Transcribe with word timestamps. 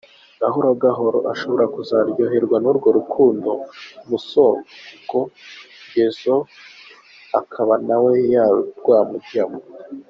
Gahoro 0.41 0.69
gahoro 0.83 1.19
ashobora 1.33 1.65
kuzaryoherwa 1.75 2.57
n’urwo 2.59 2.89
rukundo 2.97 3.49
umusogongezaho 4.03 6.39
akaba 7.39 7.73
nawe 7.87 8.11
rwamujaymo. 8.77 9.59